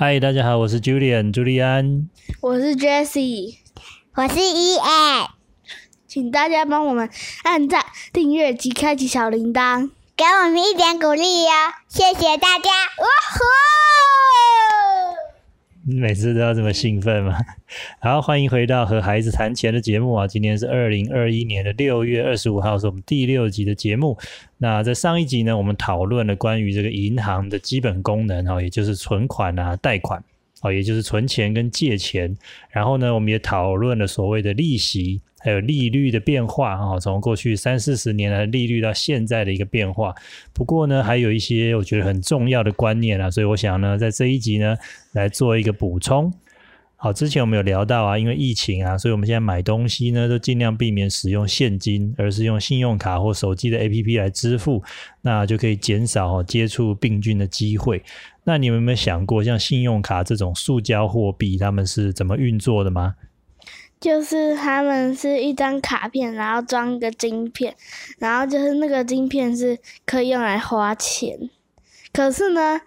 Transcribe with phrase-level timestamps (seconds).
[0.00, 2.08] 嗨，大家好，我是 Julian 朱利安。
[2.40, 3.56] 我是 Jessie，
[4.14, 5.30] 我是伊爱，
[6.06, 7.10] 请大家帮我们
[7.42, 9.90] 按赞、订阅及开启小铃铛。
[10.16, 11.50] 给我们一点鼓励哟，
[11.88, 12.70] 谢谢大家！
[12.70, 13.42] 哇吼！
[15.90, 17.34] 你每次都要这么兴奋吗？
[17.98, 20.26] 好，欢迎回到和孩子谈钱的节目啊！
[20.26, 24.14] 今天是二零二一年的六月二十五号，是我们第六集的节目。
[24.58, 30.22] 那在上一集呢，我们讨论了关于这个银行的基本功能哈，也就是存款啊、贷款。
[30.62, 32.36] 哦，也就是存钱跟借钱，
[32.70, 40.14] 然后呢，我们也讨论了所谓的利息，还有利率的变化啊，从过去三四十年来的利率到现在的一个变化。
[40.52, 44.76] 不过呢，还有一些我觉得很重要的观念啊，所以我想呢，在这一集呢
[45.12, 46.32] 来做一个补充。
[47.00, 54.82] 好，之前我们有聊到啊，因为疫情啊，所以我们现在买东西呢，都尽量避免使用现金，而是用信用卡或手机的 APP 来支付，
[55.22, 58.02] 那就可以减少接触病菌的机会。
[58.42, 63.14] 那你们有没有想过，像信用卡这种塑胶货币，他们是怎么运作的吗？
[64.00, 67.76] 就是他们是一张卡片，然后装个晶片，
[68.18, 71.48] 然后就是那个晶片是可以用来花钱。
[72.12, 72.80] 可是呢，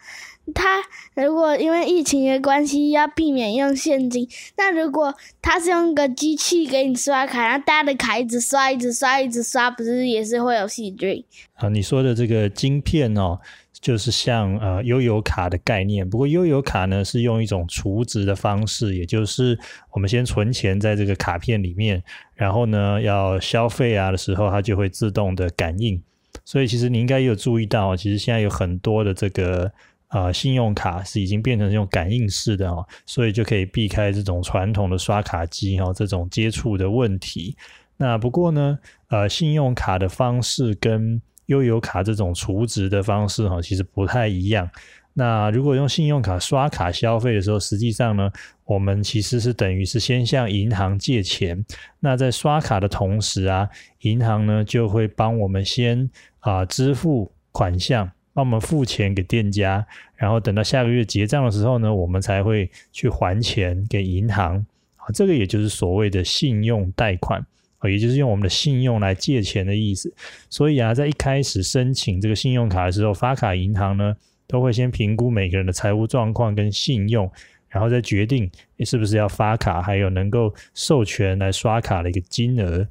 [0.53, 0.81] 他
[1.15, 11.23] 如果因为疫情的关系要避免用现金，那如果他是用个机器给你刷卡，然后大家的卡一直刷、一直刷、一直刷，不是也是会有细菌？
[11.55, 13.39] 啊，你说的这个晶片哦。
[13.81, 19.57] 就是像呃悠游卡的概念，不过悠游卡呢是用一种储值的方式，也就是
[19.89, 22.03] 我们先存钱在这个卡片里面，
[22.35, 25.99] 然后呢要消费啊的时候，它就会自动的感应。
[26.45, 29.71] 所以其实你应该有注意到，其实现在有很多的这个
[30.11, 37.55] 呃信用卡是已经变成这种感应式的哦，所以就可以避开这种传统的刷卡机哈这种接触的问题。
[37.97, 38.77] 那不过呢，
[39.09, 44.69] 呃信用卡的方式跟悠游卡这种储值的方式哈，其实不太一样。
[45.13, 48.31] 那如果用信用卡刷卡消费的时候，实际上呢，
[48.63, 51.63] 我们其实是等于是先向银行借钱。
[51.99, 53.67] 那在刷卡的同时啊，
[53.99, 56.09] 银行呢就会帮我们先
[56.39, 64.65] 啊支付款项，帮我们付钱给店家，然后等到下个月结账的时候呢，我们才会去还钱给银行。
[64.97, 67.45] 啊，这个也就是所谓的信用贷款。
[67.89, 70.13] 也就是用我们的信用来借钱的意思，
[70.51, 74.15] 所以啊，在一开始申请这个信用卡的时候，发卡银行呢
[74.45, 77.27] 都会先评估每个人的财务状况跟信用，
[77.69, 78.47] 然后再决定
[78.81, 82.87] 是不是要发卡，还有能够授权来刷卡的一个金额。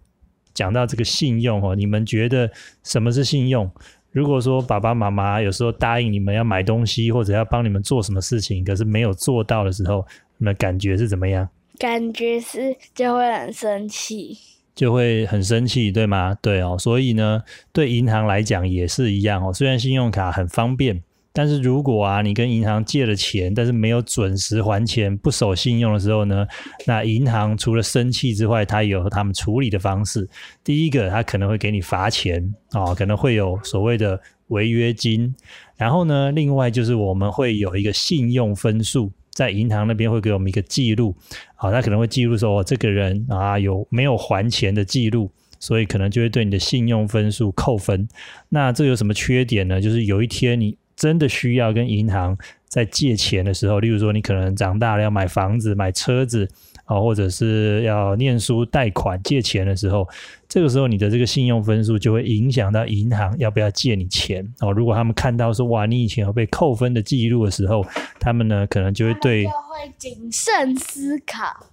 [0.53, 2.51] 讲到这个信用哦，你们觉得
[2.83, 3.71] 什么是信用？
[4.13, 10.07] 如果说爸爸妈妈有时候答应你们要买东西或者要帮你们做什么事情，可是没有做到的时候，
[10.39, 11.49] 你们感觉是怎么样？
[11.79, 14.37] 感觉是就会很生气。
[14.75, 16.35] 就会很生气，对吗？
[16.41, 19.53] 对哦，所以呢，对银行来讲也是一样哦。
[19.53, 21.03] 虽然信用卡很方便，
[21.33, 26.47] 但是如果啊，你跟银行借了钱，但是没有准时还钱、不守信用的时候呢，
[26.87, 30.29] 那银行除了生气之外，它有他们处理的方式。
[30.65, 35.35] 第一个，他可能会给你罚钱哦，可能会有所谓的违约金。
[35.77, 39.11] 然后呢，另外就是我们会有一个信用分数。
[39.33, 41.17] 在银行那边会给我们一个记录，
[41.55, 45.31] 好，他可能会记录说，哦，这个人啊有没有还钱的记录，
[45.61, 48.07] 所以可能就会对你的信用分数扣分。
[48.49, 49.81] 那这有什么缺点呢？
[49.81, 52.37] 就是有一天你真的需要跟银行
[52.69, 56.49] 在借钱的时候，例如说你可能长大了要买房子、买车子。
[56.91, 60.09] 啊，或者是要念书贷款借钱的时候，
[60.49, 64.73] 这个时候你的这个信用分数就会影响到银行要不要借你钱哦。
[64.73, 67.87] 如果他们看到说哇，你以前有被扣分的记录的时候，
[68.19, 71.70] 他们呢可能就会对就会谨慎思考。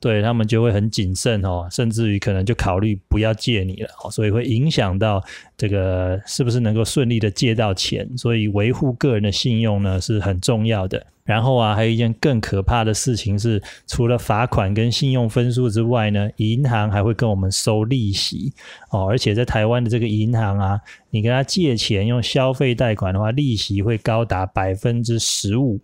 [0.00, 5.20] 对他们就会很谨慎哦，甚至于可能就考虑不要借你了哦，所以会影响到
[5.56, 8.08] 这个是不是能够顺利的借到钱。
[8.16, 11.04] 所以维护个人的信用呢是很重要的。
[11.24, 18.52] 然后啊，还有一件更可怕的事情是，除了罚款跟信用分数之外呢，银行还会跟我们收利息
[18.90, 19.08] 哦。
[19.08, 20.80] 而且在台湾的这个银行啊，
[21.10, 25.78] 你跟他借钱用消费贷款的话，利息会高达百分之十五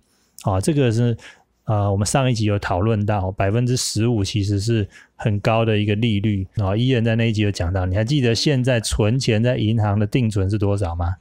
[0.45, 0.61] 哦。
[0.61, 1.17] 这个是。
[1.65, 6.77] 啊，我们上一集有讨论到百分之十五其实是很高的一个利率啊。
[6.77, 11.17] 伊人在那一集有讲到，你还记得现在存钱在银行的定存是多少吗？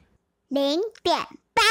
[0.49, 0.61] 零
[1.01, 1.17] 点
[1.53, 1.63] 八。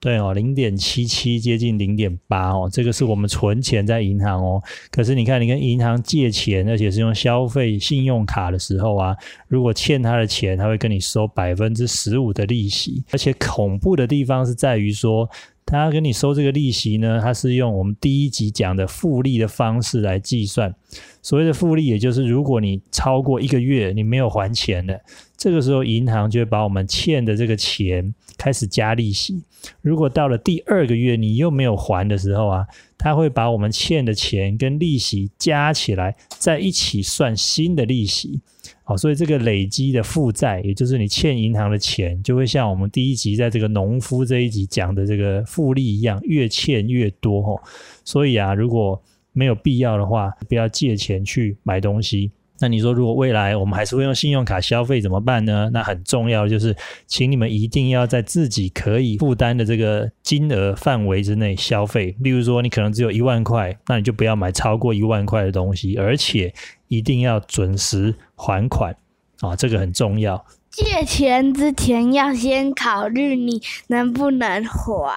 [0.00, 2.70] 对哦，零点七七，接近零点八哦。
[2.72, 4.62] 这个是我们存钱在银行哦。
[4.90, 9.14] 可是你看，你跟银行借钱，而且是用消费信用卡的时候啊，
[9.48, 13.04] 如果欠他的钱，他会跟你收百分之十五的利息。
[13.12, 15.28] 而且恐怖的地方是在于说。
[15.70, 20.74] 他跟你收这个利息呢，他是用我们第一集讲的复利的方式来计算。
[21.22, 24.98] 所谓的复利，也就是如果你超过一个月你没有还钱了，
[25.36, 29.44] 这个时候银行就会把我们欠的这个钱开始加利息。
[29.80, 32.66] 如果到了第二个月你又没有还的时候啊，
[33.00, 38.40] 他会把我们欠的钱跟利息加起来，在一起算新的利息。
[38.84, 47.42] 好，所以这个累积的负债，也就是你欠银行的钱，就会像我们第一集在这个农夫这一集讲的这个复利一样，越欠越多。
[47.42, 47.60] 吼，
[48.04, 52.30] 所以啊，如果没有必要的话，不要借钱去买东西。
[52.60, 55.70] 那你说，如果未来我们还是会用信用卡消费怎么办呢？
[55.72, 56.76] 那很重要的就是，
[57.06, 62.14] 请你们一定要在自己可以负担的这个金额范围之内消费。
[62.20, 66.52] 例如说，你可能只有一万块，那你就不要买超过一万块的东西，而且
[66.88, 68.94] 一定要准时还款
[69.40, 70.44] 啊，这个很重要。
[70.70, 75.10] 借钱之前要先考虑你能不能还。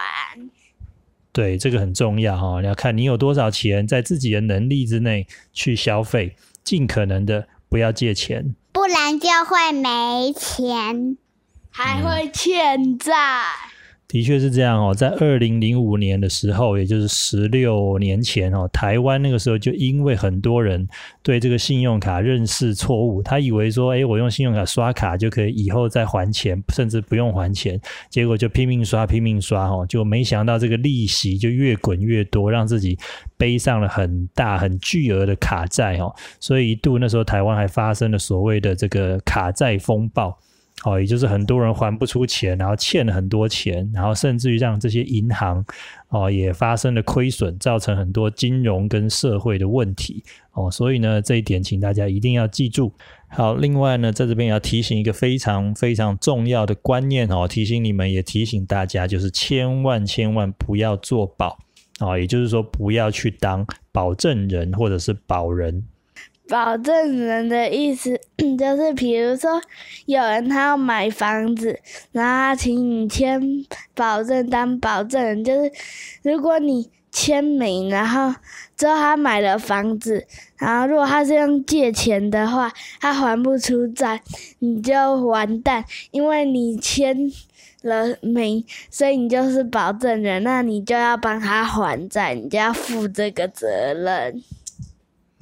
[1.32, 2.62] 对，这个很重要哈。
[2.62, 6.36] 你要看你有多少钱，在自己的能力之内去消费。
[6.64, 11.18] 尽可能的不要借钱，不然就会没钱，
[11.70, 13.14] 还会欠债。
[14.14, 20.88] 的确是这样哦，在二零零五年的时候，也就是十六年前哦，台湾那个时候就因为很多人
[21.24, 27.82] 对这个信用卡认识错误，他以为说，哎，我用信用卡刷卡就可以以后再还钱，甚至不用还钱，
[28.12, 32.96] 结果就拼命刷拼命刷哦，就没想到这个利息就越滚越多，让自己
[33.36, 40.38] 背上了很大很巨额的卡债哦，所以一度那时候台湾还发生了所谓的这个卡债风暴。
[40.84, 45.64] 哦，也就是很多人还不出钱，然后欠了很多钱，然后甚至于让这些银行
[46.10, 50.22] 哦也发生了亏损，造成很多金融跟社会的问题
[50.52, 50.70] 哦。
[50.70, 52.92] 所以呢，这一点请大家一定要记住。
[53.30, 61.58] 好，另外呢，在这边要提醒一个非常非常重要的观念哦，提醒你们，也提醒大家，就是千万千万不要做保
[62.00, 65.86] 哦，也就是说不要去当保证人或者是保人。
[66.48, 68.20] 保证人的意思
[68.60, 69.62] 就是，比如说
[70.06, 71.80] 有人他要买房子，
[72.12, 73.42] 然后他请你签
[73.96, 75.72] 保证当保证人，就是
[76.22, 78.34] 如果你签名，然后
[78.76, 80.26] 之后他买了房子，
[80.58, 84.22] 然后如果他是用借钱的话，他还不出债，
[84.60, 87.32] 你就完蛋，因为你签
[87.84, 94.44] 了名，所以你就是保证人，那你就要帮他还债，你就要负这个责任。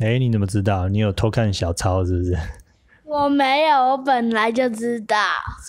[0.02, 0.90] 哎，你怎么知道？
[0.90, 2.36] 你有偷看小抄是不是？
[3.06, 5.16] 我没有，我本来就知道。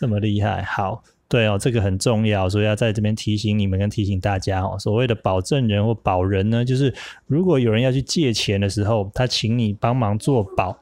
[0.01, 4.79] 这么厉害，好，对哦，这个很重要，所以要在这边提醒你们跟提醒大家哦。
[4.79, 6.95] 所谓的保证人或保人呢，就是
[7.27, 10.79] 如果有人要去借钱的时候，他请你帮忙做保。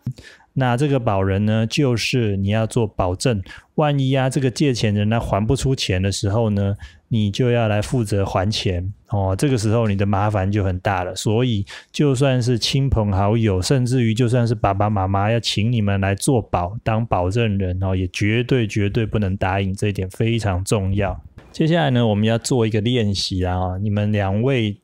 [0.61, 3.43] 那这个保人呢，就是你要做保证，
[3.77, 6.77] 万一啊，这个借钱人他还不出钱的时候呢，
[7.09, 9.35] 你就要来负责还钱哦。
[9.35, 11.17] 这个时候你的麻烦就很大了。
[11.17, 21.19] 所以就算是亲朋好友，甚至于就算是爸爸妈妈要请你们来做保当保证人哦，也绝对绝对不能答应，这一点非常重要。
[21.51, 24.77] 接下来呢，我们要做一个练习啊，你们两位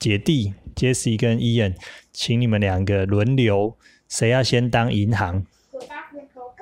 [0.00, 1.74] 姐弟 Jesse 跟 Ian，
[2.12, 3.76] 请你们两个轮流。
[4.08, 5.44] 谁要先当银行？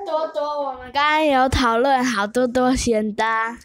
[0.04, 3.56] 多多，我们刚刚有讨论，好多多先当。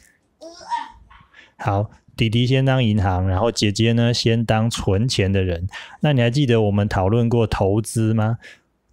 [1.57, 5.68] 好，弟弟先当银行，然后姐姐呢先当存钱的人。
[6.01, 8.38] 那你还记得我们讨论过投资吗？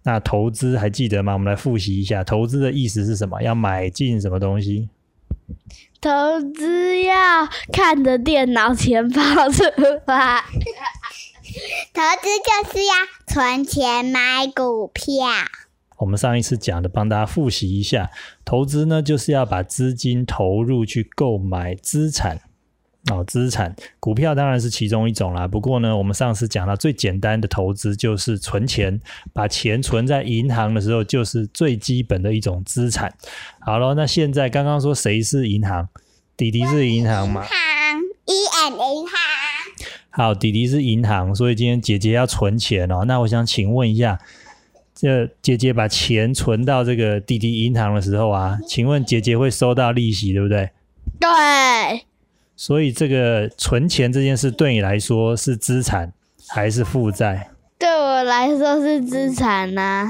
[0.03, 1.33] 那投资还记得吗？
[1.33, 3.41] 我们来复习一下，投资的意思是什么？
[3.41, 4.89] 要买进什么东西？
[6.01, 6.09] 投
[6.53, 9.63] 资要看着电脑钱包出
[10.07, 10.43] 来。
[11.93, 12.93] 投资就是要
[13.27, 15.25] 存钱买股票。
[15.97, 18.09] 我们上一次讲的，帮大家复习一下。
[18.43, 22.41] 投资呢，就是要把资金投入去购买资产
[23.09, 25.47] 哦，资产股票当然是其中一种啦。
[25.47, 28.99] 不过呢，我们上次讲到最简单的投资就是存钱，
[29.31, 33.13] 把钱存在银行的时候，就是最基本的一种资产。
[33.61, 35.87] 好了，那现在刚刚说谁是银行？
[36.35, 37.43] 弟弟是银行吗？
[37.43, 38.33] 银行，E
[38.65, 39.44] N 银行。
[40.17, 43.03] 好，弟弟是银行，所以今天姐姐要存钱哦。
[43.05, 44.17] 那我想请问一下，
[44.93, 50.69] 这姐姐把钱存到这个弟弟银行的时候啊，请问姐姐会收到利息，对不对？
[51.19, 51.29] 对。
[52.55, 56.13] 所以这个存钱这件事对你来说是资产
[56.47, 57.49] 还是负债？
[57.77, 60.07] 对我来说是资产呐。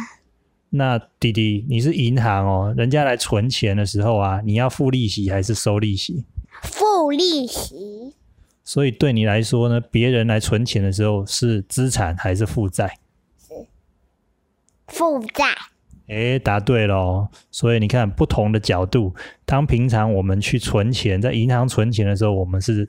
[0.69, 6.25] 那弟弟，你是银行哦，人家来存钱的时候啊，你要付利息还是收利息？
[6.61, 7.84] 付利息。
[8.65, 12.97] 所以对你来说呢，别人来存钱的时候是资产还是负债？
[13.39, 13.53] 是
[14.87, 15.45] 负债。
[16.07, 17.27] 哎，答对喽！
[17.49, 22.87] 所以你看，不同的角度，当平常我们去存钱，在银行存钱的时候，我们是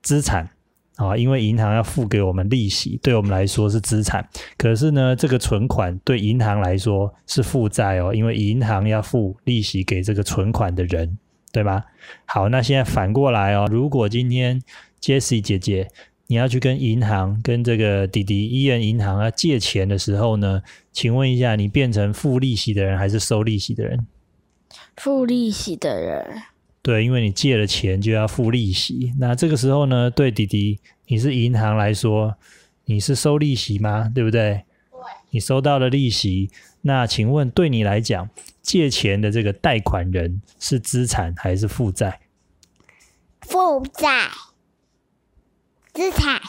[0.00, 0.48] 资产
[0.94, 4.24] 啊，因为银行要付给我们利息，对我们来说是资产。
[4.56, 11.18] 可是呢，这个存款对银行来说是负债哦，因为银行要付利息给这个存款的人，
[11.52, 11.84] 对吧？
[12.24, 14.60] 好，那现在反过来哦，如果今天
[15.00, 15.88] Jessie 姐姐
[16.28, 24.06] 你要去跟银行、跟这个弟弟伊恩银行要借钱的时候呢，请问一下，你变成付利息的人还是收利息的人？
[24.96, 26.42] 付利息的人，
[26.80, 29.12] 对，因为你借了钱就要付利息。
[29.18, 32.34] 那这个时候呢，对弟弟，你是银行来说，
[32.86, 34.10] 你是收利息吗？
[34.14, 34.62] 对不对？
[35.32, 36.50] 你收到了利息，
[36.82, 38.28] 那请问对你来讲，
[38.60, 42.20] 借钱的这个贷款人是资产还是负债？
[43.40, 44.28] 负债，
[45.94, 46.40] 资产，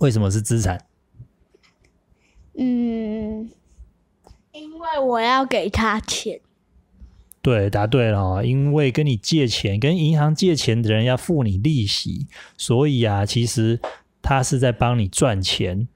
[0.00, 0.84] 为什么是资产？
[2.58, 3.48] 嗯，
[4.52, 6.40] 因为我要给他钱。
[7.40, 8.42] 对，答对了哦。
[8.44, 12.26] 因为跟你借钱，跟银行借钱的人要付你利息，
[12.58, 13.80] 所以啊，其实
[14.20, 15.88] 他是在帮你赚钱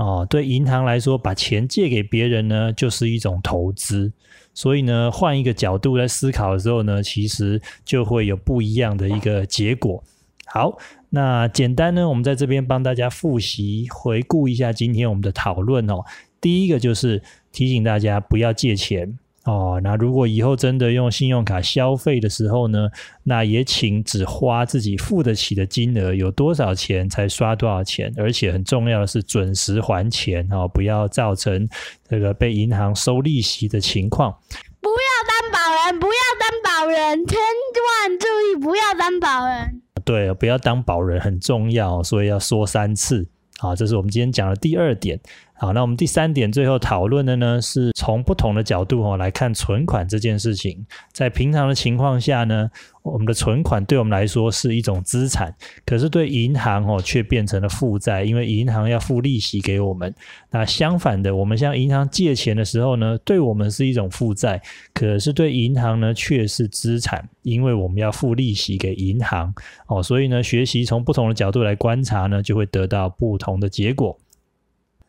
[0.00, 0.26] 哦。
[0.28, 4.12] 对银行来说，把钱借给别人呢，就是一种投资。
[4.52, 10.02] 所以呢，换一个角度来思考的时候呢，其实就会有不一样的一个结果。
[10.46, 10.76] 好，
[11.10, 16.02] 那简单呢，我们在这边帮大家复习回顾一下今天我们的讨论哦。
[16.40, 19.16] 第一个就是提醒大家不要借钱。
[19.50, 22.88] 哦，那如果以后真的用信用卡消费的时候呢，
[23.24, 31.68] 那也请只花自己付得起的金额，有多少钱才刷多少钱，而且很重要的是准时还钱哦，不要造成
[32.08, 34.30] 这个被银行收利息的情况。
[34.80, 35.58] 不要担保
[35.90, 39.82] 人，不要担保人，千万注意不要担保人。
[40.04, 43.26] 对，不要当保人很重要，所以要说三次。
[43.58, 45.20] 好，这是我们今天讲的第二点。
[45.62, 50.86] 好，那我们第三点最后讨论的呢，是从不同的角度哦来看存款这件事情。
[51.12, 52.70] 在平常的情况下呢，
[53.02, 60.14] 我们的存款对我们来说是一种资产，可是对银行哦却变成了负债，因为银行要付利息给我们。
[60.50, 64.58] 那相反的，我们向银行借钱的时候呢，对我们是一种负债，
[64.94, 69.52] 可是对银行呢却是资产，因为我们要付利息给银行
[69.88, 70.02] 哦。
[70.02, 74.18] 所以呢，学习从不同的角度来观察呢，就会得到不同的结果。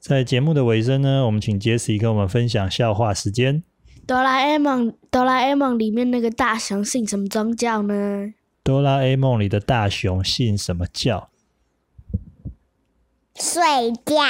[0.02, 3.62] 在节目的尾声呢，我们请杰西跟我们分享笑话时间。
[4.08, 8.34] 哆啦 A 梦，哆啦 A 梦里面那个大雄信什么宗教呢？
[8.64, 11.30] 哆啦 A 梦里的大雄信什么教？
[13.36, 13.62] 睡
[14.04, 14.24] 觉，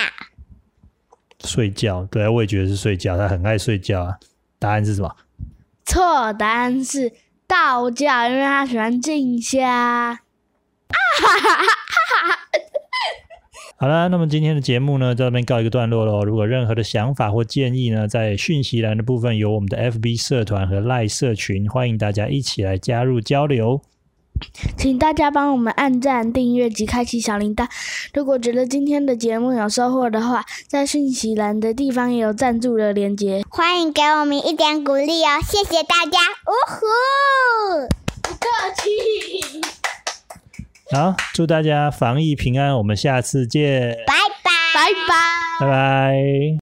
[1.45, 2.05] 睡觉。
[2.11, 4.19] 对啊，我也觉得是睡觉，他很爱睡觉啊。
[4.59, 5.15] 答案是什么？
[5.85, 7.13] 错，答案是
[7.47, 9.63] 道教，因为他喜欢静香。
[9.63, 10.19] 啊
[10.91, 12.39] 哈哈哈哈哈！
[13.81, 16.23] 好了，那么今天的节目呢，在这边告一个段落喽。
[16.23, 23.81] 如果任何的想法或建议呢，在讯息栏的部分有我们的 FB 社团和赖社群，欢迎大家一起来加入交流。
[24.77, 27.67] 请大家帮我们按赞、订阅及开启小铃铛。
[28.13, 33.43] 如果觉得今天的节目有收获的话，在讯息栏的地方也有赞助的链接。
[33.49, 36.85] 欢迎给我们一点鼓励哦，谢谢大家，呜呼！
[38.21, 38.45] 不客
[38.75, 39.80] 气。
[40.93, 45.65] 好，祝大家防疫平安，我们下次见，拜拜，拜拜。
[45.65, 46.60] 拜拜。